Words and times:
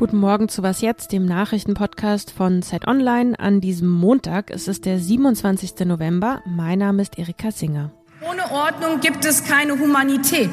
Guten 0.00 0.16
Morgen 0.16 0.48
zu 0.48 0.62
Was 0.62 0.80
Jetzt, 0.80 1.12
dem 1.12 1.26
Nachrichtenpodcast 1.26 2.30
von 2.30 2.62
Zeit 2.62 2.88
Online. 2.88 3.38
An 3.38 3.60
diesem 3.60 3.90
Montag 3.90 4.48
ist 4.48 4.66
es 4.66 4.80
der 4.80 4.98
27. 4.98 5.80
November. 5.84 6.40
Mein 6.46 6.78
Name 6.78 7.02
ist 7.02 7.18
Erika 7.18 7.50
Singer. 7.50 7.90
Ohne 8.26 8.50
Ordnung 8.50 9.00
gibt 9.00 9.26
es 9.26 9.44
keine 9.44 9.78
Humanität. 9.78 10.48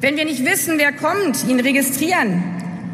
Wenn 0.00 0.16
wir 0.16 0.24
nicht 0.24 0.42
wissen, 0.42 0.78
wer 0.78 0.92
kommt, 0.92 1.46
ihn 1.46 1.60
registrieren, 1.60 2.42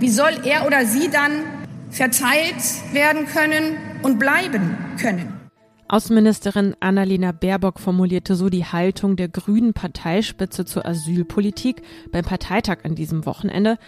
wie 0.01 0.09
soll 0.09 0.33
er 0.45 0.67
oder 0.67 0.85
sie 0.85 1.09
dann 1.11 1.45
verteilt 1.91 2.57
werden 2.93 3.27
können 3.27 3.77
und 4.03 4.19
bleiben 4.19 4.77
können? 5.01 5.46
Außenministerin 5.89 6.75
Annalena 6.81 7.31
Baerbock 7.33 7.79
formulierte 7.79 8.35
so 8.35 8.49
die 8.49 8.65
Haltung 8.65 9.17
der 9.17 9.29
grünen 9.29 9.73
Parteispitze 9.73 10.65
zur 10.65 10.85
Asylpolitik 10.85 11.83
beim 12.11 12.25
Parteitag 12.25 12.79
an 12.85 12.97
diesem 12.97 13.25
Wochenende. 13.25 13.79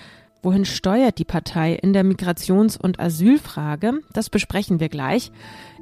Wohin 0.41 0.65
steuert 0.65 1.19
die 1.19 1.25
Partei 1.25 1.75
in 1.75 1.93
der 1.93 2.05
Migrations- 2.05 2.79
und 2.81 3.01
Asylfrage? 3.01 3.95
Das 4.13 4.31
besprechen 4.31 4.79
wir 4.79 4.89
gleich. 4.89 5.33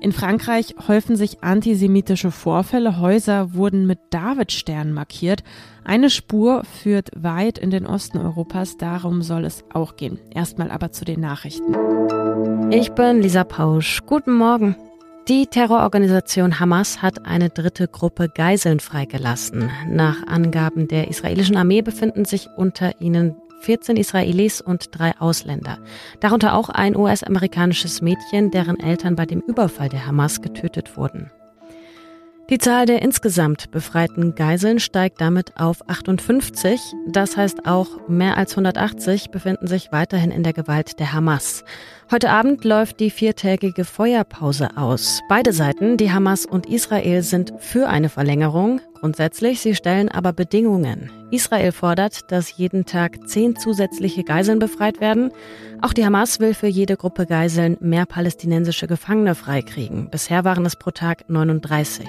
In 0.01 0.13
Frankreich 0.13 0.75
häufen 0.89 1.17
sich 1.17 1.45
antisemitische 1.45 2.31
Vorfälle. 2.31 2.99
Häuser 2.99 3.53
wurden 3.53 3.87
mit 3.87 3.99
Davidsternen 4.09 4.95
markiert. 4.95 5.45
Eine 5.85 6.09
Spur 6.09 6.65
führt 6.65 7.11
weit 7.15 7.59
in 7.59 7.71
den 7.71 7.87
Osten 7.87 8.17
Europas. 8.17 8.79
Darum 8.79 9.21
soll 9.21 9.45
es 9.45 9.63
auch 9.75 9.97
gehen. 9.97 10.19
Erstmal 10.35 10.71
aber 10.71 10.91
zu 10.91 11.05
den 11.05 11.21
Nachrichten. 11.21 11.77
Ich 12.71 12.93
bin 12.93 13.21
Lisa 13.21 13.45
Pausch. 13.45 14.01
Guten 14.07 14.33
Morgen. 14.33 14.75
Die 15.29 15.49
Terrororganisation 15.49 16.61
Hamas 16.61 17.03
hat 17.03 17.27
eine 17.27 17.51
dritte 17.51 17.89
Gruppe 17.89 18.29
Geiseln 18.29 18.79
freigelassen. 18.79 19.73
Nach 19.89 20.25
Angaben 20.29 20.87
der 20.87 21.09
israelischen 21.09 21.57
Armee 21.57 21.83
befinden 21.83 22.25
sich 22.25 22.49
unter 22.57 23.01
ihnen 23.01 23.35
14 23.63 23.97
Israelis 23.97 24.61
und 24.61 24.97
drei 24.97 25.19
Ausländer, 25.19 25.79
darunter 26.21 26.55
auch 26.55 26.69
ein 26.69 26.97
US-amerikanisches 26.97 28.03
Mädchen, 28.03 28.53
deren 28.53 28.79
Eltern 28.79 29.17
bei 29.17 29.27
dem 29.27 29.41
Überfall 29.41 29.89
der 29.89 30.07
Hamas 30.07 30.43
getötet 30.43 30.97
wurden. 30.97 31.33
Die 32.49 32.59
Zahl 32.59 32.87
der 32.87 33.03
insgesamt 33.03 33.73
befreiten 33.73 34.37
Geiseln 34.37 34.79
steigt 34.79 35.21
damit 35.21 35.57
auf 35.57 35.89
58. 35.89 36.81
Das 37.09 37.37
heißt 37.37 37.67
auch, 37.67 38.07
mehr 38.07 38.37
als 38.37 38.53
180 38.53 39.33
befinden 39.33 39.67
sich 39.67 39.91
weiterhin 39.91 40.31
in 40.31 40.45
der 40.45 40.53
Gewalt 40.53 41.01
der 41.01 41.13
Hamas. 41.13 41.65
Heute 42.09 42.31
Abend 42.31 42.65
läuft 42.65 43.01
die 43.01 43.11
viertägige 43.11 43.85
Feuerpause 43.85 44.77
aus. 44.77 45.23
Beide 45.29 45.53
Seiten, 45.53 45.97
die 45.97 46.13
Hamas 46.13 46.47
und 46.47 46.67
Israel, 46.67 47.25
sind 47.25 47.53
für 47.59 47.89
eine 47.89 48.09
Verlängerung. 48.09 48.81
Grundsätzlich, 49.07 49.61
sie 49.61 49.77
stellen 49.77 50.09
aber 50.09 50.33
Bedingungen. 50.33 51.13
Israel 51.31 51.71
fordert, 51.71 52.33
dass 52.33 52.57
jeden 52.57 52.87
Tag 52.87 53.29
zehn 53.29 53.55
zusätzliche 53.55 54.25
Geiseln 54.25 54.59
befreit 54.59 55.01
werden. 55.01 55.31
Auch 55.81 55.93
die 55.93 56.05
Hamas 56.05 56.41
will 56.41 56.55
für 56.55 56.67
jede 56.67 56.97
Gruppe 56.97 57.25
Geiseln 57.25 57.77
mehr 57.79 58.05
palästinensische 58.05 58.89
Gefangene 58.89 59.37
freikriegen. 59.37 60.11
Bisher 60.11 60.45
waren 60.45 60.67
es 60.67 60.75
pro 60.75 60.91
Tag 60.91 61.23
39. 61.29 62.05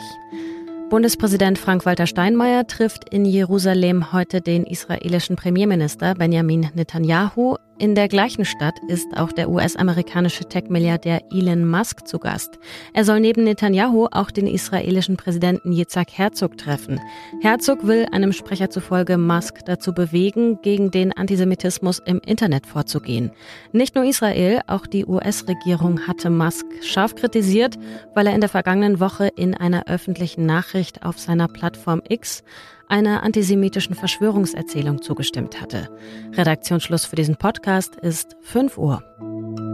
Bundespräsident 0.89 1.59
Frank-Walter 1.59 2.07
Steinmeier 2.07 2.65
trifft 2.65 3.13
in 3.13 3.25
Jerusalem 3.25 4.11
heute 4.11 4.41
den 4.41 4.63
israelischen 4.63 5.35
Premierminister 5.35 6.15
Benjamin 6.15 6.71
Netanyahu. 6.73 7.57
In 7.79 7.93
der 7.93 8.07
gleichen 8.07 8.43
Stadt 8.43 8.79
ist 8.87 9.15
auch 9.15 9.31
der 9.31 9.51
US-amerikanische 9.51 10.45
Tech-Milliardär 10.45 11.21
Elon 11.31 11.63
Musk 11.69 12.07
zu 12.07 12.17
Gast. 12.17 12.57
Er 12.93 13.05
soll 13.05 13.19
neben 13.19 13.43
Netanyahu 13.43 14.07
auch 14.09 14.31
den 14.31 14.47
israelischen 14.47 15.15
Präsidenten 15.15 15.71
Yitzhak 15.71 16.09
Herzog 16.11 16.57
treffen. 16.57 16.99
Herzog 17.41 17.85
will 17.85 18.07
einem 18.11 18.33
Sprecher 18.33 18.71
zufolge 18.71 19.19
Musk 19.19 19.63
dazu 19.65 19.93
bewegen, 19.93 20.59
gegen 20.63 20.89
den 20.89 21.15
Antisemitismus 21.15 21.99
im 21.99 22.19
Internet 22.25 22.65
vorzugehen. 22.65 23.29
Nicht 23.73 23.93
nur 23.93 24.05
Israel, 24.05 24.61
auch 24.65 24.87
die 24.87 25.05
US-Regierung 25.05 26.07
hatte 26.07 26.31
Musk 26.31 26.65
scharf 26.81 27.13
kritisiert, 27.13 27.77
weil 28.15 28.25
er 28.25 28.33
in 28.33 28.41
der 28.41 28.49
vergangenen 28.49 28.99
Woche 28.99 29.27
in 29.35 29.53
einer 29.53 29.85
öffentlichen 29.85 30.47
Nachricht 30.47 31.05
auf 31.05 31.19
seiner 31.19 31.47
Plattform 31.47 32.01
X 32.09 32.43
einer 32.87 33.23
antisemitischen 33.23 33.95
Verschwörungserzählung 33.95 35.01
zugestimmt 35.01 35.61
hatte. 35.61 35.89
Redaktionsschluss 36.33 37.05
für 37.05 37.15
diesen 37.15 37.35
Podcast 37.35 37.95
ist 37.97 38.35
5 38.41 38.77
Uhr. 38.77 39.66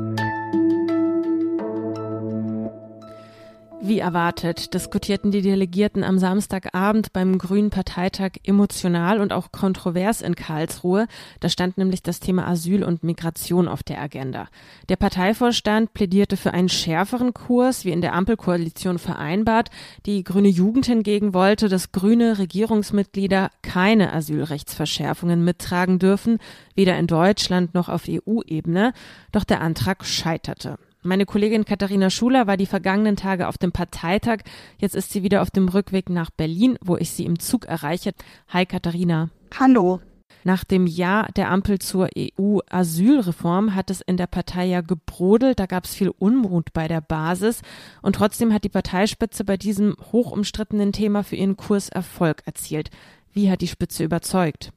Wie 3.86 4.00
erwartet, 4.00 4.74
diskutierten 4.74 5.32
die 5.32 5.42
Delegierten 5.42 6.06
am 6.06 6.18
Samstagabend 6.18 7.12
beim 7.12 7.38
Grünen 7.38 7.70
Parteitag 7.70 8.32
emotional 8.46 9.20
und 9.20 9.34
auch 9.34 9.52
kontrovers 9.52 10.22
in 10.22 10.36
Karlsruhe. 10.36 11.06
Da 11.42 11.50
stand 11.50 11.78
nämlich 11.78 12.02
das 12.02 12.22
Thema 12.22 12.48
Asyl 12.48 12.86
und 12.86 13.04
Migration 13.04 13.68
auf 13.68 13.84
der 13.84 14.02
Agenda. 14.02 14.48
Der 14.88 14.96
Parteivorstand 14.96 15.94
plädierte 15.94 16.38
für 16.38 16.54
einen 16.54 16.70
schärferen 16.70 17.34
Kurs, 17.34 17.84
wie 17.84 17.92
in 17.92 18.00
der 18.00 18.14
Ampelkoalition 18.14 19.00
vereinbart. 19.00 19.70
Die 20.06 20.24
Grüne 20.24 20.48
Jugend 20.48 20.86
hingegen 20.86 21.34
wollte, 21.34 21.68
dass 21.68 21.92
grüne 21.92 22.38
Regierungsmitglieder 22.38 23.52
keine 23.64 24.14
Asylrechtsverschärfungen 24.14 25.44
mittragen 25.44 26.00
dürfen, 26.00 26.38
weder 26.74 26.98
in 26.98 27.08
Deutschland 27.08 27.74
noch 27.74 27.90
auf 27.90 28.04
EU-Ebene. 28.08 28.94
Doch 29.34 29.44
der 29.44 29.60
Antrag 29.60 30.06
scheiterte. 30.06 30.78
Meine 31.06 31.26
Kollegin 31.26 31.66
Katharina 31.66 32.10
Schuler 32.10 32.48
war 32.48 32.56
die 32.56 32.66
vergangenen 32.66 33.18
Tage 33.18 33.50
auf 33.50 33.58
dem 33.58 33.74
Parteitag. 33.74 34.40
Jetzt 34.78 34.96
ist 34.96 35.12
sie 35.12 35.22
wieder 35.22 35.42
auf 35.42 35.52
dem 35.52 35.68
Rückweg 35.68 36.10
nach 36.10 36.30
Berlin, 36.30 36.78
wo 36.82 36.96
ich 36.96 37.12
sie 37.12 37.26
im 37.26 37.40
Zug 37.40 37.66
erreiche. 37.66 38.14
Hi 38.48 38.66
Katharina. 38.66 39.30
Hallo. 39.60 40.00
Nach 40.46 40.64
dem 40.64 40.88
Ja 40.88 41.28
der 41.36 41.52
Ampel 41.52 41.80
zur 41.80 42.08
EU-Asylreform 42.18 43.76
hat 43.76 43.90
es 43.90 44.00
in 44.00 44.16
der 44.16 44.28
Partei 44.28 44.66
ja 44.66 44.80
gebrodelt. 44.80 45.60
Da 45.60 45.66
gab 45.66 45.84
es 45.84 45.94
viel 45.94 46.10
Unmut 46.10 46.72
bei 46.72 46.88
der 46.88 47.02
Basis. 47.02 47.62
Und 48.02 48.16
trotzdem 48.16 48.54
hat 48.54 48.64
die 48.64 48.70
Parteispitze 48.70 49.44
bei 49.44 49.58
diesem 49.58 49.98
hochumstrittenen 50.14 50.94
Thema 50.94 51.24
für 51.24 51.36
ihren 51.36 51.58
Kurs 51.58 51.90
Erfolg 51.90 52.44
erzielt. 52.46 52.92
Wie 53.34 53.52
hat 53.52 53.60
die 53.60 53.68
Spitze 53.68 54.06
überzeugt? 54.06 54.72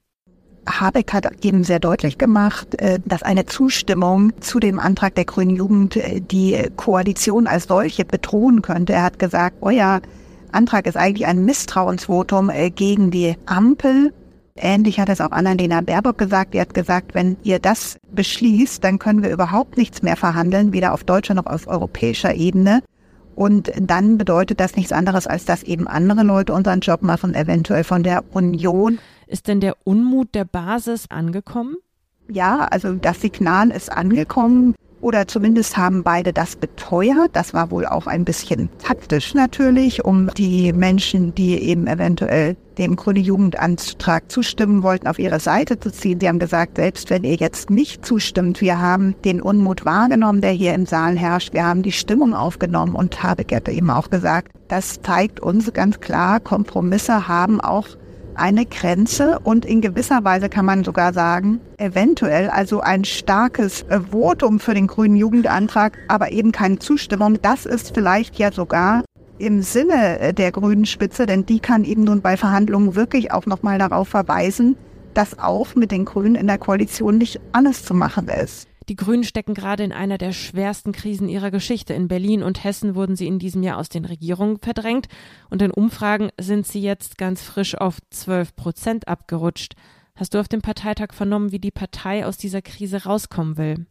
Habeck 0.66 1.12
hat 1.12 1.44
eben 1.44 1.64
sehr 1.64 1.78
deutlich 1.78 2.18
gemacht, 2.18 2.80
äh, 2.80 2.98
dass 3.04 3.22
eine 3.22 3.46
Zustimmung 3.46 4.32
zu 4.40 4.58
dem 4.60 4.78
Antrag 4.78 5.14
der 5.14 5.24
Grünen 5.24 5.56
Jugend 5.56 5.96
äh, 5.96 6.20
die 6.20 6.58
Koalition 6.76 7.46
als 7.46 7.64
solche 7.64 8.04
bedrohen 8.04 8.62
könnte. 8.62 8.92
Er 8.92 9.04
hat 9.04 9.18
gesagt, 9.18 9.56
euer 9.60 10.00
Antrag 10.52 10.86
ist 10.86 10.96
eigentlich 10.96 11.26
ein 11.26 11.44
Misstrauensvotum 11.44 12.50
äh, 12.50 12.70
gegen 12.70 13.10
die 13.10 13.36
Ampel. 13.46 14.12
Ähnlich 14.56 14.98
hat 14.98 15.10
es 15.10 15.20
auch 15.20 15.32
Annalena 15.32 15.82
Baerbock 15.82 16.18
gesagt. 16.18 16.54
Die 16.54 16.60
hat 16.60 16.72
gesagt, 16.72 17.14
wenn 17.14 17.36
ihr 17.42 17.58
das 17.58 17.98
beschließt, 18.10 18.82
dann 18.82 18.98
können 18.98 19.22
wir 19.22 19.30
überhaupt 19.30 19.76
nichts 19.76 20.02
mehr 20.02 20.16
verhandeln, 20.16 20.72
weder 20.72 20.94
auf 20.94 21.04
deutscher 21.04 21.34
noch 21.34 21.46
auf 21.46 21.68
europäischer 21.68 22.34
Ebene. 22.34 22.82
Und 23.34 23.70
dann 23.78 24.16
bedeutet 24.16 24.60
das 24.60 24.76
nichts 24.76 24.92
anderes, 24.92 25.26
als 25.26 25.44
dass 25.44 25.62
eben 25.62 25.86
andere 25.86 26.22
Leute 26.22 26.54
unseren 26.54 26.80
Job 26.80 27.02
machen, 27.02 27.34
eventuell 27.34 27.84
von 27.84 28.02
der 28.02 28.24
Union. 28.32 28.98
Ist 29.26 29.48
denn 29.48 29.60
der 29.60 29.76
Unmut 29.84 30.34
der 30.34 30.44
Basis 30.44 31.06
angekommen? 31.10 31.76
Ja, 32.28 32.66
also 32.70 32.94
das 32.94 33.20
Signal 33.20 33.70
ist 33.70 33.90
angekommen 33.90 34.74
oder 35.00 35.28
zumindest 35.28 35.76
haben 35.76 36.02
beide 36.02 36.32
das 36.32 36.56
beteuert. 36.56 37.30
Das 37.34 37.54
war 37.54 37.70
wohl 37.70 37.86
auch 37.86 38.06
ein 38.06 38.24
bisschen 38.24 38.68
taktisch 38.82 39.34
natürlich, 39.34 40.04
um 40.04 40.30
die 40.36 40.72
Menschen, 40.72 41.34
die 41.34 41.60
eben 41.60 41.86
eventuell 41.86 42.56
dem 42.78 42.96
Grüne 42.96 43.20
Jugendantrag 43.20 44.30
zustimmen 44.30 44.82
wollten, 44.82 45.06
auf 45.06 45.18
ihre 45.18 45.40
Seite 45.40 45.78
zu 45.78 45.90
ziehen. 45.92 46.20
Sie 46.20 46.28
haben 46.28 46.38
gesagt, 46.38 46.76
selbst 46.76 47.10
wenn 47.10 47.24
ihr 47.24 47.36
jetzt 47.36 47.70
nicht 47.70 48.04
zustimmt, 48.04 48.60
wir 48.60 48.80
haben 48.80 49.14
den 49.24 49.40
Unmut 49.40 49.84
wahrgenommen, 49.84 50.40
der 50.40 50.50
hier 50.50 50.74
im 50.74 50.86
Saal 50.86 51.16
herrscht. 51.16 51.52
Wir 51.52 51.64
haben 51.64 51.82
die 51.82 51.92
Stimmung 51.92 52.34
aufgenommen 52.34 52.94
und 52.94 53.22
Habeck 53.22 53.54
hat 53.54 53.68
eben 53.68 53.90
auch 53.90 54.10
gesagt, 54.10 54.52
das 54.68 55.00
zeigt 55.02 55.40
uns 55.40 55.72
ganz 55.72 56.00
klar, 56.00 56.40
Kompromisse 56.40 57.28
haben 57.28 57.60
auch 57.60 57.86
eine 58.38 58.66
Grenze 58.66 59.38
und 59.40 59.64
in 59.64 59.80
gewisser 59.80 60.24
Weise 60.24 60.48
kann 60.48 60.64
man 60.64 60.84
sogar 60.84 61.12
sagen, 61.12 61.60
eventuell 61.78 62.48
also 62.48 62.80
ein 62.80 63.04
starkes 63.04 63.82
äh, 63.82 64.00
Votum 64.00 64.60
für 64.60 64.74
den 64.74 64.86
grünen 64.86 65.16
Jugendantrag, 65.16 65.98
aber 66.08 66.32
eben 66.32 66.52
keine 66.52 66.78
Zustimmung. 66.78 67.38
Das 67.42 67.66
ist 67.66 67.94
vielleicht 67.94 68.38
ja 68.38 68.52
sogar 68.52 69.04
im 69.38 69.62
Sinne 69.62 70.18
äh, 70.18 70.32
der 70.32 70.52
grünen 70.52 70.86
Spitze, 70.86 71.26
denn 71.26 71.46
die 71.46 71.60
kann 71.60 71.84
eben 71.84 72.04
nun 72.04 72.20
bei 72.20 72.36
Verhandlungen 72.36 72.94
wirklich 72.94 73.32
auch 73.32 73.46
nochmal 73.46 73.78
darauf 73.78 74.08
verweisen, 74.08 74.76
dass 75.14 75.38
auch 75.38 75.74
mit 75.74 75.90
den 75.90 76.04
Grünen 76.04 76.34
in 76.34 76.46
der 76.46 76.58
Koalition 76.58 77.18
nicht 77.18 77.40
alles 77.52 77.84
zu 77.84 77.94
machen 77.94 78.28
ist. 78.28 78.68
Die 78.88 78.94
Grünen 78.94 79.24
stecken 79.24 79.54
gerade 79.54 79.82
in 79.82 79.92
einer 79.92 80.16
der 80.16 80.32
schwersten 80.32 80.92
Krisen 80.92 81.28
ihrer 81.28 81.50
Geschichte. 81.50 81.92
In 81.92 82.06
Berlin 82.06 82.44
und 82.44 82.62
Hessen 82.62 82.94
wurden 82.94 83.16
sie 83.16 83.26
in 83.26 83.40
diesem 83.40 83.64
Jahr 83.64 83.78
aus 83.78 83.88
den 83.88 84.04
Regierungen 84.04 84.58
verdrängt 84.58 85.08
und 85.50 85.60
in 85.60 85.72
Umfragen 85.72 86.30
sind 86.40 86.68
sie 86.68 86.80
jetzt 86.80 87.18
ganz 87.18 87.42
frisch 87.42 87.74
auf 87.74 87.98
12 88.10 88.54
Prozent 88.54 89.08
abgerutscht. 89.08 89.74
Hast 90.14 90.34
du 90.34 90.38
auf 90.38 90.46
dem 90.46 90.62
Parteitag 90.62 91.12
vernommen, 91.12 91.50
wie 91.50 91.58
die 91.58 91.72
Partei 91.72 92.24
aus 92.24 92.36
dieser 92.36 92.62
Krise 92.62 93.04
rauskommen 93.04 93.56
will? 93.56 93.86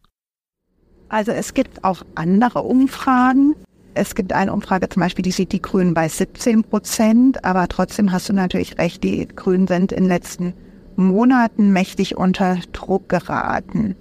Also 1.10 1.34
es 1.34 1.54
gibt 1.54 1.84
auch 1.84 2.04
andere 2.16 2.64
Umfragen. 2.64 3.54
Es 3.96 4.16
gibt 4.16 4.32
eine 4.32 4.54
Umfrage 4.54 4.88
zum 4.88 5.02
Beispiel, 5.02 5.24
die 5.24 5.32
sieht 5.32 5.52
die 5.52 5.62
Grünen 5.62 5.94
bei 5.94 6.08
17 6.08 6.64
Prozent, 6.64 7.44
aber 7.44 7.68
trotzdem 7.68 8.14
hast 8.14 8.30
du 8.30 8.34
natürlich 8.34 8.78
recht, 8.78 9.04
die 9.04 9.28
Grünen 9.28 9.68
sind 9.68 9.92
in 9.92 10.04
den 10.04 10.10
letzten 10.10 10.54
Monaten 10.96 11.74
mächtig 11.74 12.16
unter 12.16 12.60
Druck 12.72 13.10
geraten. 13.10 13.96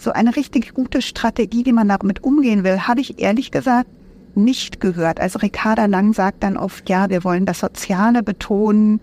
So 0.00 0.12
eine 0.12 0.34
richtig 0.34 0.72
gute 0.72 1.02
Strategie, 1.02 1.66
wie 1.66 1.74
man 1.74 1.86
damit 1.86 2.24
umgehen 2.24 2.64
will, 2.64 2.88
habe 2.88 3.02
ich 3.02 3.20
ehrlich 3.20 3.50
gesagt 3.50 3.86
nicht 4.34 4.80
gehört. 4.80 5.20
Also 5.20 5.40
Ricarda 5.40 5.84
Lang 5.84 6.14
sagt 6.14 6.42
dann 6.42 6.56
oft, 6.56 6.88
ja, 6.88 7.10
wir 7.10 7.22
wollen 7.22 7.44
das 7.44 7.60
Soziale 7.60 8.22
betonen. 8.22 9.00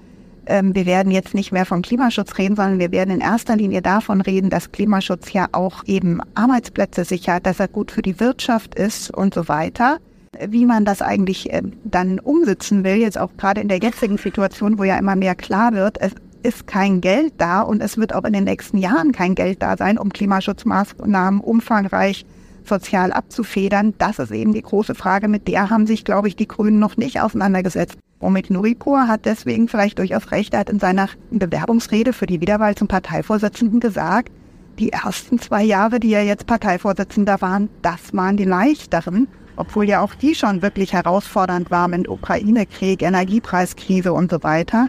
Ähm, 0.47 0.73
wir 0.73 0.87
werden 0.87 1.11
jetzt 1.11 1.35
nicht 1.35 1.51
mehr 1.51 1.67
vom 1.67 1.83
Klimaschutz 1.83 2.39
reden, 2.39 2.55
sondern 2.55 2.79
wir 2.79 2.91
werden 2.91 3.13
in 3.13 3.21
erster 3.21 3.55
Linie 3.55 3.83
davon 3.83 4.21
reden, 4.21 4.49
dass 4.49 4.71
Klimaschutz 4.71 5.31
ja 5.33 5.49
auch 5.51 5.83
eben 5.85 6.19
Arbeitsplätze 6.33 7.05
sichert, 7.05 7.45
dass 7.45 7.59
er 7.59 7.67
gut 7.67 7.91
für 7.91 8.01
die 8.01 8.19
Wirtschaft 8.19 8.73
ist 8.73 9.11
und 9.11 9.35
so 9.35 9.47
weiter 9.47 9.99
wie 10.45 10.65
man 10.65 10.85
das 10.85 11.01
eigentlich 11.01 11.51
äh, 11.51 11.63
dann 11.83 12.19
umsetzen 12.19 12.83
will, 12.83 12.95
jetzt 12.95 13.17
auch 13.17 13.31
gerade 13.37 13.61
in 13.61 13.69
der 13.69 13.79
jetzigen 13.79 14.17
Situation, 14.17 14.77
wo 14.77 14.83
ja 14.83 14.97
immer 14.97 15.15
mehr 15.15 15.33
klar 15.33 15.73
wird, 15.73 15.99
es 15.99 16.11
ist 16.47 16.65
kein 16.65 17.01
Geld 17.01 17.33
da 17.37 17.61
und 17.61 17.81
es 17.81 17.97
wird 17.97 18.15
auch 18.15 18.23
in 18.23 18.33
den 18.33 18.45
nächsten 18.45 18.77
Jahren 18.77 19.11
kein 19.11 19.35
Geld 19.35 19.61
da 19.61 19.75
sein, 19.77 19.97
um 19.97 20.11
Klimaschutzmaßnahmen 20.11 21.41
umfangreich 21.41 22.25
sozial 22.63 23.11
abzufedern. 23.11 23.93
Das 23.97 24.19
ist 24.19 24.31
eben 24.31 24.53
die 24.53 24.61
große 24.61 24.95
Frage, 24.95 25.27
mit 25.27 25.47
der 25.47 25.69
haben 25.69 25.85
sich, 25.85 26.05
glaube 26.05 26.27
ich, 26.27 26.35
die 26.35 26.47
Grünen 26.47 26.79
noch 26.79 26.97
nicht 26.97 27.21
auseinandergesetzt. 27.21 27.97
Omid 28.19 28.49
Nuripur 28.49 29.07
hat 29.07 29.25
deswegen 29.25 29.67
vielleicht 29.67 29.99
durchaus 29.99 30.31
recht, 30.31 30.53
er 30.53 30.61
hat 30.61 30.69
in 30.69 30.79
seiner 30.79 31.09
Bewerbungsrede 31.29 32.13
für 32.13 32.25
die 32.25 32.41
Wiederwahl 32.41 32.75
zum 32.75 32.87
Parteivorsitzenden 32.87 33.79
gesagt, 33.79 34.31
die 34.79 34.91
ersten 34.91 35.39
zwei 35.39 35.63
Jahre, 35.63 35.99
die 35.99 36.13
er 36.13 36.23
jetzt 36.23 36.47
Parteivorsitzender 36.47 37.41
waren, 37.41 37.69
das 37.81 38.13
waren 38.13 38.37
die 38.37 38.45
leichteren 38.45 39.27
obwohl 39.57 39.89
ja 39.89 40.01
auch 40.01 40.13
die 40.13 40.35
schon 40.35 40.61
wirklich 40.61 40.93
herausfordernd 40.93 41.69
war 41.71 41.87
mit 41.87 42.07
Ukraine-Krieg, 42.07 43.01
Energiepreiskrise 43.01 44.13
und 44.13 44.31
so 44.31 44.43
weiter. 44.43 44.87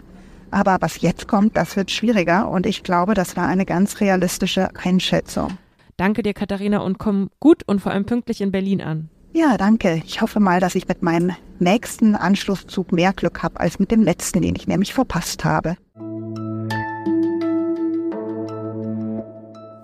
Aber 0.51 0.77
was 0.79 1.01
jetzt 1.01 1.27
kommt, 1.27 1.57
das 1.57 1.75
wird 1.75 1.91
schwieriger 1.91 2.49
und 2.49 2.65
ich 2.65 2.83
glaube, 2.83 3.13
das 3.13 3.37
war 3.37 3.47
eine 3.47 3.65
ganz 3.65 3.99
realistische 4.01 4.69
Einschätzung. 4.75 5.57
Danke 5.97 6.23
dir, 6.23 6.33
Katharina, 6.33 6.79
und 6.79 6.97
komm 6.97 7.29
gut 7.39 7.63
und 7.67 7.81
vor 7.81 7.91
allem 7.91 8.05
pünktlich 8.05 8.41
in 8.41 8.51
Berlin 8.51 8.81
an. 8.81 9.09
Ja, 9.33 9.57
danke. 9.57 10.01
Ich 10.05 10.21
hoffe 10.21 10.39
mal, 10.39 10.59
dass 10.59 10.75
ich 10.75 10.87
mit 10.87 11.03
meinem 11.03 11.35
nächsten 11.59 12.15
Anschlusszug 12.15 12.91
mehr 12.91 13.13
Glück 13.13 13.43
habe 13.43 13.59
als 13.59 13.77
mit 13.77 13.91
dem 13.91 14.01
letzten, 14.01 14.41
den 14.41 14.55
ich 14.55 14.67
nämlich 14.67 14.93
verpasst 14.93 15.45
habe. 15.45 15.75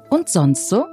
Und 0.09 0.29
sonst 0.29 0.69
so? 0.69 0.85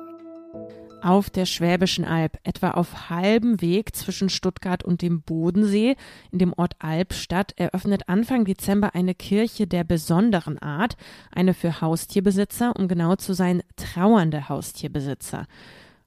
Auf 1.02 1.30
der 1.30 1.46
Schwäbischen 1.46 2.04
Alb, 2.04 2.38
etwa 2.44 2.72
auf 2.72 3.10
halbem 3.10 3.60
Weg 3.60 3.94
zwischen 3.94 4.28
Stuttgart 4.28 4.84
und 4.84 5.02
dem 5.02 5.22
Bodensee, 5.22 5.96
in 6.30 6.38
dem 6.38 6.52
Ort 6.52 6.74
Albstadt, 6.78 7.52
eröffnet 7.56 8.08
Anfang 8.08 8.44
Dezember 8.44 8.94
eine 8.94 9.14
Kirche 9.14 9.66
der 9.66 9.84
besonderen 9.84 10.58
Art, 10.58 10.96
eine 11.30 11.54
für 11.54 11.80
Haustierbesitzer, 11.80 12.74
um 12.76 12.88
genau 12.88 13.16
zu 13.16 13.32
sein, 13.32 13.62
trauernde 13.76 14.48
Haustierbesitzer. 14.48 15.46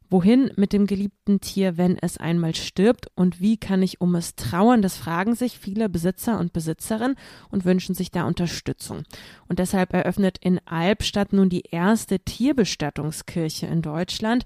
Wohin 0.09 0.51
mit 0.55 0.71
dem 0.71 0.85
geliebten 0.85 1.41
Tier, 1.41 1.77
wenn 1.77 1.97
es 1.97 2.17
einmal 2.17 2.53
stirbt 2.53 3.07
und 3.15 3.41
wie 3.41 3.57
kann 3.57 3.81
ich 3.81 4.01
um 4.01 4.13
es 4.13 4.35
trauern? 4.35 4.83
Das 4.83 4.97
fragen 4.97 5.33
sich 5.33 5.57
viele 5.57 5.89
Besitzer 5.89 6.39
und 6.39 6.53
Besitzerinnen 6.53 7.17
und 7.49 7.65
wünschen 7.65 7.95
sich 7.95 8.11
da 8.11 8.25
Unterstützung. 8.25 9.03
Und 9.47 9.57
deshalb 9.57 9.93
eröffnet 9.93 10.37
in 10.39 10.59
Albstadt 10.65 11.33
nun 11.33 11.49
die 11.49 11.63
erste 11.71 12.19
Tierbestattungskirche 12.19 13.65
in 13.65 13.81
Deutschland. 13.81 14.45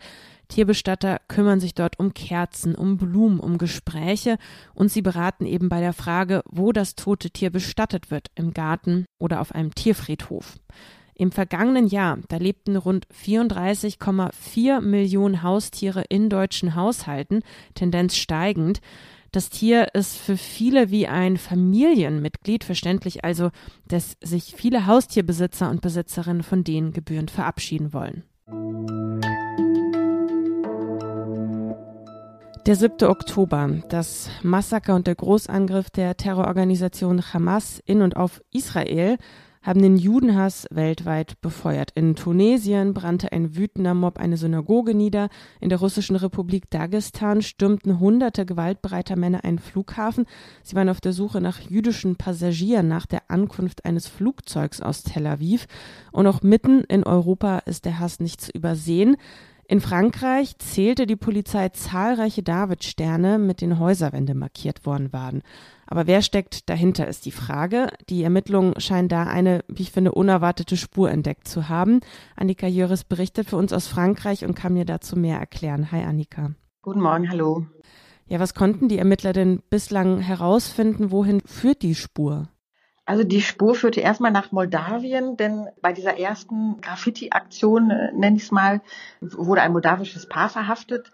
Tierbestatter 0.49 1.21
kümmern 1.27 1.59
sich 1.59 1.73
dort 1.73 1.99
um 1.99 2.13
Kerzen, 2.13 2.75
um 2.75 2.97
Blumen, 2.97 3.39
um 3.39 3.57
Gespräche 3.57 4.37
und 4.73 4.91
sie 4.91 5.01
beraten 5.01 5.45
eben 5.45 5.69
bei 5.69 5.79
der 5.79 5.93
Frage, 5.93 6.41
wo 6.49 6.71
das 6.71 6.95
tote 6.95 7.29
Tier 7.29 7.51
bestattet 7.51 8.11
wird, 8.11 8.31
im 8.35 8.53
Garten 8.53 9.05
oder 9.19 9.39
auf 9.39 9.53
einem 9.53 9.73
Tierfriedhof. 9.73 10.59
Im 11.13 11.31
vergangenen 11.31 11.87
Jahr, 11.87 12.17
da 12.29 12.37
lebten 12.37 12.77
rund 12.77 13.05
34,4 13.07 14.79
Millionen 14.79 15.43
Haustiere 15.43 16.05
in 16.07 16.29
deutschen 16.29 16.75
Haushalten, 16.75 17.41
Tendenz 17.75 18.15
steigend. 18.15 18.79
Das 19.31 19.49
Tier 19.49 19.93
ist 19.93 20.17
für 20.17 20.37
viele 20.37 20.89
wie 20.91 21.07
ein 21.07 21.37
Familienmitglied, 21.37 22.63
verständlich 22.63 23.25
also, 23.25 23.51
dass 23.87 24.15
sich 24.21 24.55
viele 24.55 24.87
Haustierbesitzer 24.87 25.69
und 25.69 25.81
Besitzerinnen 25.81 26.41
von 26.41 26.63
denen 26.63 26.93
gebührend 26.93 27.31
verabschieden 27.31 27.91
wollen. 27.91 28.23
Der 32.65 32.75
7. 32.75 33.07
Oktober, 33.07 33.81
das 33.89 34.29
Massaker 34.43 34.93
und 34.93 35.07
der 35.07 35.15
Großangriff 35.15 35.89
der 35.89 36.17
Terrororganisation 36.17 37.33
Hamas 37.33 37.81
in 37.85 38.01
und 38.01 38.17
auf 38.17 38.41
Israel 38.51 39.17
haben 39.61 39.81
den 39.81 39.97
Judenhass 39.97 40.67
weltweit 40.69 41.39
befeuert. 41.41 41.91
In 41.95 42.15
Tunesien 42.15 42.93
brannte 42.93 43.31
ein 43.31 43.55
wütender 43.55 43.93
Mob 43.93 44.17
eine 44.17 44.37
Synagoge 44.37 44.93
nieder. 44.93 45.29
In 45.59 45.69
der 45.69 45.79
russischen 45.79 46.15
Republik 46.15 46.69
Dagestan 46.69 47.41
stürmten 47.41 47.99
hunderte 47.99 48.45
gewaltbereiter 48.45 49.15
Männer 49.15 49.43
einen 49.43 49.59
Flughafen. 49.59 50.25
Sie 50.63 50.75
waren 50.75 50.89
auf 50.89 51.01
der 51.01 51.13
Suche 51.13 51.41
nach 51.41 51.59
jüdischen 51.59 52.15
Passagieren 52.15 52.87
nach 52.87 53.05
der 53.05 53.29
Ankunft 53.29 53.83
eines 53.85 54.07
Flugzeugs 54.07 54.81
aus 54.81 55.03
Tel 55.03 55.27
Aviv. 55.27 55.65
Und 56.11 56.27
auch 56.27 56.41
mitten 56.41 56.83
in 56.85 57.03
Europa 57.03 57.59
ist 57.59 57.85
der 57.85 57.99
Hass 57.99 58.19
nicht 58.19 58.41
zu 58.41 58.51
übersehen. 58.51 59.17
In 59.71 59.81
Frankreich 59.81 60.57
zählte 60.57 61.05
die 61.05 61.15
Polizei 61.15 61.69
zahlreiche 61.69 62.41
Davidsterne, 62.41 63.37
mit 63.37 63.61
denen 63.61 63.77
Häuserwände 63.77 64.33
markiert 64.33 64.83
worden 64.83 65.13
waren. 65.13 65.43
Aber 65.85 66.07
wer 66.07 66.23
steckt 66.23 66.71
dahinter, 66.71 67.07
ist 67.07 67.27
die 67.27 67.31
Frage. 67.31 67.91
Die 68.09 68.23
Ermittlungen 68.23 68.73
scheinen 68.81 69.09
da 69.09 69.25
eine, 69.25 69.63
wie 69.67 69.83
ich 69.83 69.91
finde, 69.91 70.13
unerwartete 70.13 70.75
Spur 70.75 71.11
entdeckt 71.11 71.47
zu 71.47 71.69
haben. 71.69 71.99
Annika 72.35 72.65
Jöris 72.65 73.03
berichtet 73.03 73.47
für 73.47 73.57
uns 73.57 73.71
aus 73.71 73.85
Frankreich 73.85 74.43
und 74.43 74.55
kann 74.55 74.73
mir 74.73 74.85
dazu 74.85 75.15
mehr 75.15 75.37
erklären. 75.37 75.91
Hi 75.91 76.01
Annika. 76.01 76.55
Guten 76.81 77.01
Morgen, 77.01 77.29
hallo. 77.29 77.67
Ja, 78.25 78.39
was 78.39 78.55
konnten 78.55 78.87
die 78.87 78.97
Ermittler 78.97 79.33
denn 79.33 79.61
bislang 79.69 80.17
herausfinden? 80.17 81.11
Wohin 81.11 81.41
führt 81.45 81.83
die 81.83 81.93
Spur? 81.93 82.49
Also 83.09 83.23
die 83.23 83.41
Spur 83.41 83.73
führte 83.73 84.01
erstmal 84.01 84.29
nach 84.29 84.51
Moldawien, 84.51 85.35
denn 85.35 85.67
bei 85.81 85.93
dieser 85.93 86.19
ersten 86.19 86.79
Graffiti-Aktion, 86.79 87.89
äh, 87.89 88.11
nenne 88.11 88.37
ich 88.37 88.43
es 88.43 88.51
mal, 88.51 88.81
wurde 89.19 89.63
ein 89.63 89.71
moldawisches 89.71 90.29
Paar 90.29 90.47
verhaftet. 90.47 91.11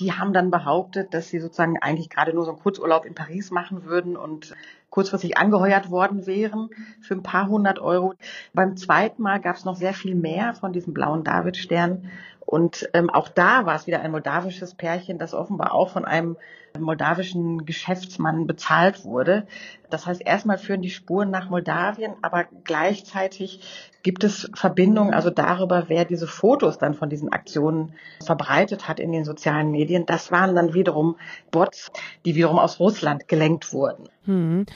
Die 0.00 0.12
haben 0.12 0.32
dann 0.32 0.50
behauptet, 0.50 1.14
dass 1.14 1.28
sie 1.28 1.38
sozusagen 1.38 1.78
eigentlich 1.78 2.10
gerade 2.10 2.34
nur 2.34 2.44
so 2.44 2.50
einen 2.50 2.58
Kurzurlaub 2.58 3.04
in 3.04 3.14
Paris 3.14 3.52
machen 3.52 3.84
würden 3.84 4.16
und 4.16 4.56
kurzfristig 4.90 5.38
angeheuert 5.38 5.88
worden 5.88 6.26
wären 6.26 6.70
für 7.00 7.14
ein 7.14 7.22
paar 7.22 7.46
hundert 7.46 7.78
Euro. 7.78 8.14
Beim 8.52 8.76
zweiten 8.76 9.22
Mal 9.22 9.40
gab 9.40 9.54
es 9.54 9.64
noch 9.64 9.76
sehr 9.76 9.94
viel 9.94 10.16
mehr 10.16 10.54
von 10.54 10.72
diesem 10.72 10.94
blauen 10.94 11.22
Davidstern. 11.22 12.10
Und 12.46 12.88
ähm, 12.94 13.10
auch 13.10 13.28
da 13.28 13.66
war 13.66 13.74
es 13.74 13.88
wieder 13.88 14.00
ein 14.00 14.12
moldawisches 14.12 14.74
Pärchen, 14.74 15.18
das 15.18 15.34
offenbar 15.34 15.74
auch 15.74 15.90
von 15.90 16.04
einem 16.04 16.36
moldawischen 16.78 17.66
Geschäftsmann 17.66 18.46
bezahlt 18.46 19.04
wurde. 19.04 19.46
Das 19.90 20.06
heißt, 20.06 20.22
erstmal 20.24 20.56
führen 20.56 20.82
die 20.82 20.90
Spuren 20.90 21.30
nach 21.30 21.50
Moldawien, 21.50 22.14
aber 22.22 22.44
gleichzeitig 22.64 23.92
gibt 24.02 24.22
es 24.22 24.48
Verbindungen, 24.54 25.12
also 25.12 25.30
darüber, 25.30 25.84
wer 25.88 26.04
diese 26.04 26.28
Fotos 26.28 26.78
dann 26.78 26.94
von 26.94 27.10
diesen 27.10 27.32
Aktionen 27.32 27.94
verbreitet 28.24 28.88
hat 28.88 29.00
in 29.00 29.10
den 29.10 29.24
sozialen 29.24 29.72
Medien. 29.72 30.06
Das 30.06 30.30
waren 30.30 30.54
dann 30.54 30.74
wiederum 30.74 31.16
Bots, 31.50 31.90
die 32.24 32.36
wiederum 32.36 32.58
aus 32.58 32.78
Russland 32.78 33.26
gelenkt 33.26 33.72
wurden. 33.72 34.08
Hm. 34.24 34.66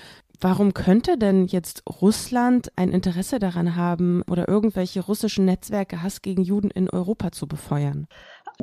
Warum 0.42 0.73
könnte 0.73 1.18
denn 1.18 1.47
jetzt 1.47 1.82
Russland 1.87 2.73
ein 2.75 2.92
Interesse 2.92 3.38
daran 3.38 3.76
haben 3.76 4.23
oder 4.23 4.49
irgendwelche 4.49 5.00
russischen 5.00 5.44
Netzwerke 5.44 6.02
Hass 6.02 6.23
gegen 6.23 6.42
Juden 6.42 6.70
in 6.70 6.88
Europa 6.88 7.30
zu 7.30 7.47
befeuern? 7.47 8.06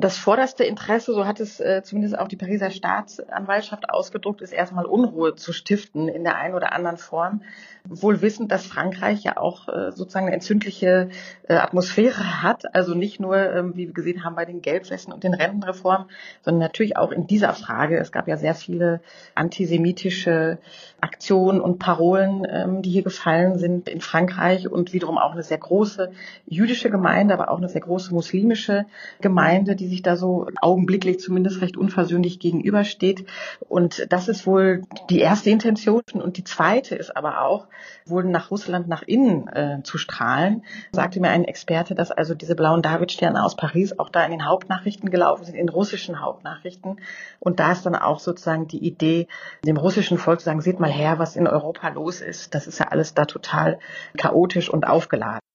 Das 0.00 0.16
vorderste 0.16 0.62
Interesse, 0.62 1.12
so 1.12 1.26
hat 1.26 1.40
es 1.40 1.58
äh, 1.58 1.82
zumindest 1.82 2.16
auch 2.16 2.28
die 2.28 2.36
Pariser 2.36 2.70
Staatsanwaltschaft 2.70 3.90
ausgedruckt, 3.90 4.42
ist 4.42 4.52
erstmal 4.52 4.86
Unruhe 4.86 5.34
zu 5.34 5.52
stiften 5.52 6.06
in 6.08 6.22
der 6.22 6.36
einen 6.36 6.54
oder 6.54 6.72
anderen 6.72 6.98
Form. 6.98 7.42
Wohl 7.84 8.22
wissend, 8.22 8.52
dass 8.52 8.66
Frankreich 8.66 9.24
ja 9.24 9.38
auch 9.38 9.66
äh, 9.68 9.90
sozusagen 9.90 10.26
eine 10.26 10.34
entzündliche 10.34 11.08
äh, 11.48 11.54
Atmosphäre 11.54 12.42
hat. 12.42 12.74
Also 12.76 12.94
nicht 12.94 13.18
nur, 13.18 13.36
ähm, 13.38 13.74
wie 13.74 13.86
wir 13.86 13.94
gesehen 13.94 14.24
haben, 14.24 14.36
bei 14.36 14.44
den 14.44 14.62
Gelbwesten 14.62 15.12
und 15.12 15.24
den 15.24 15.34
Rentenreformen, 15.34 16.06
sondern 16.42 16.60
natürlich 16.60 16.96
auch 16.96 17.10
in 17.10 17.26
dieser 17.26 17.54
Frage. 17.54 17.98
Es 17.98 18.12
gab 18.12 18.28
ja 18.28 18.36
sehr 18.36 18.54
viele 18.54 19.00
antisemitische 19.34 20.58
Aktionen 21.00 21.60
und 21.60 21.78
Parolen, 21.78 22.46
ähm, 22.48 22.82
die 22.82 22.90
hier 22.90 23.02
gefallen 23.02 23.58
sind 23.58 23.88
in 23.88 24.00
Frankreich 24.00 24.68
und 24.68 24.92
wiederum 24.92 25.18
auch 25.18 25.32
eine 25.32 25.42
sehr 25.42 25.58
große 25.58 26.12
jüdische 26.46 26.90
Gemeinde, 26.90 27.34
aber 27.34 27.50
auch 27.50 27.58
eine 27.58 27.68
sehr 27.68 27.80
große 27.80 28.14
muslimische 28.14 28.86
Gemeinde, 29.20 29.74
die 29.74 29.87
sich 29.88 30.02
da 30.02 30.16
so 30.16 30.48
augenblicklich 30.60 31.20
zumindest 31.20 31.60
recht 31.60 31.76
unversöhnlich 31.76 32.38
gegenübersteht. 32.38 33.26
Und 33.68 34.06
das 34.10 34.28
ist 34.28 34.46
wohl 34.46 34.82
die 35.10 35.20
erste 35.20 35.50
Intention. 35.50 36.02
Und 36.12 36.36
die 36.36 36.44
zweite 36.44 36.94
ist 36.94 37.16
aber 37.16 37.42
auch, 37.42 37.66
wohl 38.06 38.24
nach 38.24 38.50
Russland 38.50 38.88
nach 38.88 39.02
innen 39.02 39.48
äh, 39.48 39.80
zu 39.82 39.98
strahlen. 39.98 40.64
Sagte 40.92 41.20
mir 41.20 41.30
ein 41.30 41.44
Experte, 41.44 41.94
dass 41.94 42.10
also 42.10 42.34
diese 42.34 42.54
blauen 42.54 42.82
Davidsterne 42.82 43.44
aus 43.44 43.56
Paris 43.56 43.98
auch 43.98 44.08
da 44.08 44.24
in 44.24 44.30
den 44.30 44.46
Hauptnachrichten 44.46 45.10
gelaufen 45.10 45.44
sind, 45.44 45.54
in 45.54 45.68
russischen 45.68 46.20
Hauptnachrichten. 46.20 47.00
Und 47.40 47.60
da 47.60 47.72
ist 47.72 47.84
dann 47.86 47.96
auch 47.96 48.20
sozusagen 48.20 48.68
die 48.68 48.84
Idee, 48.84 49.28
dem 49.64 49.76
russischen 49.76 50.18
Volk 50.18 50.40
zu 50.40 50.46
sagen, 50.46 50.60
seht 50.60 50.80
mal 50.80 50.90
her, 50.90 51.18
was 51.18 51.36
in 51.36 51.46
Europa 51.46 51.88
los 51.88 52.20
ist. 52.20 52.54
Das 52.54 52.66
ist 52.66 52.78
ja 52.78 52.88
alles 52.88 53.14
da 53.14 53.24
total 53.24 53.78
chaotisch 54.16 54.70
und 54.70 54.86
aufgeladen. 54.86 55.47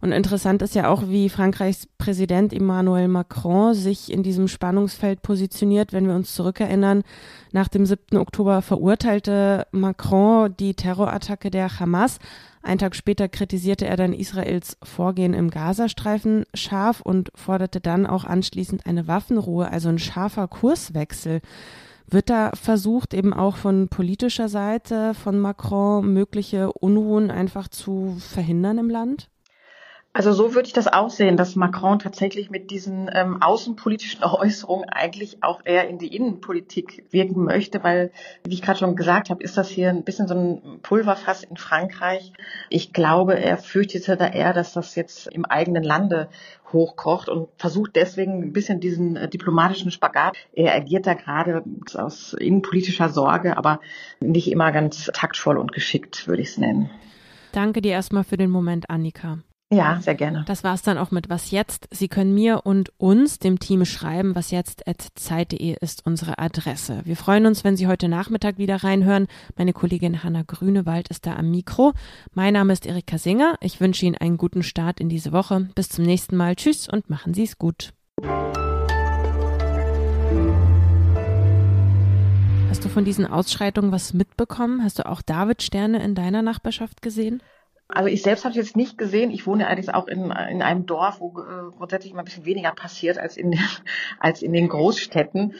Und 0.00 0.12
interessant 0.12 0.62
ist 0.62 0.74
ja 0.74 0.88
auch, 0.88 1.08
wie 1.08 1.28
Frankreichs 1.28 1.88
Präsident 1.98 2.52
Emmanuel 2.52 3.08
Macron 3.08 3.74
sich 3.74 4.12
in 4.12 4.22
diesem 4.22 4.48
Spannungsfeld 4.48 5.22
positioniert. 5.22 5.92
Wenn 5.92 6.06
wir 6.06 6.14
uns 6.14 6.34
zurückerinnern, 6.34 7.02
nach 7.52 7.68
dem 7.68 7.86
7. 7.86 8.18
Oktober 8.18 8.62
verurteilte 8.62 9.66
Macron 9.72 10.54
die 10.58 10.74
Terrorattacke 10.74 11.50
der 11.50 11.80
Hamas. 11.80 12.18
Ein 12.62 12.78
Tag 12.78 12.96
später 12.96 13.28
kritisierte 13.28 13.86
er 13.86 13.96
dann 13.96 14.14
Israels 14.14 14.78
Vorgehen 14.82 15.34
im 15.34 15.50
Gazastreifen 15.50 16.44
scharf 16.54 17.02
und 17.02 17.30
forderte 17.34 17.80
dann 17.80 18.06
auch 18.06 18.24
anschließend 18.24 18.86
eine 18.86 19.06
Waffenruhe, 19.06 19.70
also 19.70 19.90
ein 19.90 19.98
scharfer 19.98 20.48
Kurswechsel. 20.48 21.42
Wird 22.08 22.30
da 22.30 22.52
versucht, 22.54 23.14
eben 23.14 23.32
auch 23.32 23.56
von 23.56 23.88
politischer 23.88 24.48
Seite 24.48 25.14
von 25.14 25.38
Macron 25.38 26.12
mögliche 26.12 26.72
Unruhen 26.72 27.30
einfach 27.30 27.68
zu 27.68 28.16
verhindern 28.18 28.78
im 28.78 28.90
Land? 28.90 29.30
Also 30.16 30.32
so 30.32 30.54
würde 30.54 30.68
ich 30.68 30.72
das 30.72 30.86
auch 30.86 31.10
sehen, 31.10 31.36
dass 31.36 31.56
Macron 31.56 31.98
tatsächlich 31.98 32.48
mit 32.48 32.70
diesen 32.70 33.10
ähm, 33.12 33.42
außenpolitischen 33.42 34.22
Äußerungen 34.22 34.88
eigentlich 34.88 35.42
auch 35.42 35.60
eher 35.64 35.88
in 35.88 35.98
die 35.98 36.14
Innenpolitik 36.14 37.04
wirken 37.10 37.42
möchte, 37.42 37.82
weil, 37.82 38.12
wie 38.44 38.54
ich 38.54 38.62
gerade 38.62 38.78
schon 38.78 38.94
gesagt 38.94 39.28
habe, 39.28 39.42
ist 39.42 39.56
das 39.56 39.68
hier 39.68 39.88
ein 39.88 40.04
bisschen 40.04 40.28
so 40.28 40.34
ein 40.36 40.78
Pulverfass 40.82 41.42
in 41.42 41.56
Frankreich. 41.56 42.32
Ich 42.70 42.92
glaube, 42.92 43.36
er 43.40 43.56
fürchtete 43.56 44.16
da 44.16 44.28
eher, 44.28 44.52
dass 44.52 44.72
das 44.72 44.94
jetzt 44.94 45.26
im 45.26 45.44
eigenen 45.44 45.82
Lande 45.82 46.28
hochkocht 46.72 47.28
und 47.28 47.48
versucht 47.56 47.96
deswegen 47.96 48.40
ein 48.40 48.52
bisschen 48.52 48.78
diesen 48.78 49.16
äh, 49.16 49.28
diplomatischen 49.28 49.90
Spagat. 49.90 50.36
Er 50.52 50.76
agiert 50.76 51.08
da 51.08 51.14
gerade 51.14 51.64
aus 51.94 52.34
innenpolitischer 52.34 53.08
Sorge, 53.08 53.56
aber 53.56 53.80
nicht 54.20 54.48
immer 54.48 54.70
ganz 54.70 55.10
taktvoll 55.12 55.58
und 55.58 55.72
geschickt, 55.72 56.28
würde 56.28 56.42
ich 56.42 56.50
es 56.50 56.58
nennen. 56.58 56.88
Danke 57.50 57.82
dir 57.82 57.92
erstmal 57.92 58.22
für 58.22 58.36
den 58.36 58.50
Moment, 58.50 58.88
Annika. 58.88 59.38
Ja, 59.74 59.98
sehr 60.00 60.14
gerne. 60.14 60.44
Das 60.46 60.62
war 60.62 60.74
es 60.74 60.82
dann 60.82 60.98
auch 60.98 61.10
mit 61.10 61.28
Was 61.28 61.50
Jetzt. 61.50 61.88
Sie 61.90 62.06
können 62.06 62.32
mir 62.32 62.60
und 62.64 62.92
uns, 62.96 63.40
dem 63.40 63.58
Team, 63.58 63.84
schreiben. 63.84 64.36
Was 64.36 64.52
jetzt 64.52 64.84
zeit.de 65.16 65.76
ist 65.80 66.06
unsere 66.06 66.38
Adresse. 66.38 67.00
Wir 67.04 67.16
freuen 67.16 67.46
uns, 67.46 67.64
wenn 67.64 67.76
Sie 67.76 67.88
heute 67.88 68.08
Nachmittag 68.08 68.56
wieder 68.58 68.84
reinhören. 68.84 69.26
Meine 69.56 69.72
Kollegin 69.72 70.22
Hanna 70.22 70.42
Grünewald 70.46 71.08
ist 71.08 71.26
da 71.26 71.34
am 71.34 71.50
Mikro. 71.50 71.92
Mein 72.34 72.54
Name 72.54 72.72
ist 72.72 72.86
Erika 72.86 73.18
Singer. 73.18 73.56
Ich 73.60 73.80
wünsche 73.80 74.06
Ihnen 74.06 74.14
einen 74.14 74.36
guten 74.36 74.62
Start 74.62 75.00
in 75.00 75.08
diese 75.08 75.32
Woche. 75.32 75.68
Bis 75.74 75.88
zum 75.88 76.04
nächsten 76.04 76.36
Mal. 76.36 76.54
Tschüss 76.54 76.88
und 76.88 77.10
machen 77.10 77.34
Sie 77.34 77.42
es 77.42 77.58
gut. 77.58 77.92
Hast 82.70 82.84
du 82.84 82.88
von 82.88 83.04
diesen 83.04 83.26
Ausschreitungen 83.26 83.90
was 83.90 84.14
mitbekommen? 84.14 84.84
Hast 84.84 85.00
du 85.00 85.06
auch 85.06 85.20
David-Sterne 85.20 86.00
in 86.00 86.14
deiner 86.14 86.42
Nachbarschaft 86.42 87.02
gesehen? 87.02 87.42
Also 87.88 88.08
ich 88.08 88.22
selbst 88.22 88.44
habe 88.44 88.50
es 88.50 88.56
jetzt 88.56 88.76
nicht 88.76 88.96
gesehen. 88.96 89.30
Ich 89.30 89.46
wohne 89.46 89.66
allerdings 89.66 89.90
auch 89.90 90.08
in, 90.08 90.30
in 90.30 90.62
einem 90.62 90.86
Dorf, 90.86 91.20
wo 91.20 91.38
äh, 91.38 91.70
grundsätzlich 91.76 92.12
immer 92.12 92.22
ein 92.22 92.24
bisschen 92.24 92.46
weniger 92.46 92.72
passiert 92.72 93.18
als 93.18 93.36
in, 93.36 93.58
als 94.18 94.42
in 94.42 94.52
den 94.52 94.68
Großstädten. 94.68 95.54